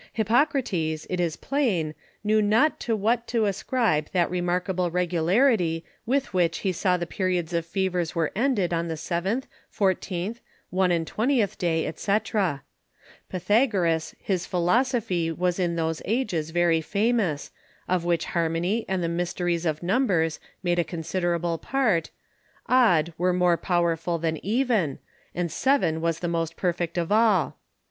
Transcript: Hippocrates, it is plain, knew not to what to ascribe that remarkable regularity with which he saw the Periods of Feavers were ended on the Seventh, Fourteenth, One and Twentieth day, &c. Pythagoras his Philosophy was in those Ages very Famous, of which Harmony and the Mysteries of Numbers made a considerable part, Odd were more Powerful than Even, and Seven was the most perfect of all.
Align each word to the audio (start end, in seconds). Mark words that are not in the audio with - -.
Hippocrates, 0.13 1.05
it 1.11 1.19
is 1.19 1.35
plain, 1.35 1.93
knew 2.23 2.41
not 2.41 2.79
to 2.79 2.95
what 2.95 3.27
to 3.27 3.45
ascribe 3.45 4.07
that 4.13 4.31
remarkable 4.31 4.89
regularity 4.89 5.85
with 6.07 6.33
which 6.33 6.57
he 6.65 6.71
saw 6.71 6.97
the 6.97 7.05
Periods 7.05 7.53
of 7.53 7.67
Feavers 7.67 8.15
were 8.15 8.31
ended 8.35 8.73
on 8.73 8.87
the 8.87 8.97
Seventh, 8.97 9.45
Fourteenth, 9.69 10.41
One 10.71 10.89
and 10.91 11.05
Twentieth 11.05 11.55
day, 11.59 11.85
&c. 11.95 12.17
Pythagoras 13.29 14.15
his 14.17 14.47
Philosophy 14.47 15.31
was 15.31 15.59
in 15.59 15.75
those 15.75 16.01
Ages 16.05 16.49
very 16.49 16.81
Famous, 16.81 17.51
of 17.87 18.03
which 18.03 18.25
Harmony 18.33 18.85
and 18.87 19.03
the 19.03 19.07
Mysteries 19.07 19.67
of 19.67 19.83
Numbers 19.83 20.39
made 20.63 20.79
a 20.79 20.83
considerable 20.83 21.59
part, 21.59 22.09
Odd 22.67 23.13
were 23.19 23.33
more 23.33 23.55
Powerful 23.55 24.17
than 24.17 24.43
Even, 24.43 24.97
and 25.35 25.51
Seven 25.51 26.01
was 26.01 26.21
the 26.21 26.27
most 26.27 26.55
perfect 26.57 26.97
of 26.97 27.11
all. 27.11 27.59